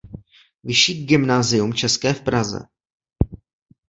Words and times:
Vyšší 0.63 1.05
gymnasium 1.05 1.73
české 1.73 2.13
v 2.13 2.21
Praze. 2.21 2.59